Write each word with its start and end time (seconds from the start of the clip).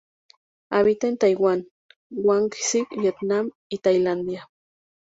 Habita 0.71 1.05
en 1.09 1.19
Taiwán, 1.19 1.67
Guangxi, 2.09 2.87
Vietnam 2.97 3.51
y 3.69 3.77
Tailandia. 3.77 4.49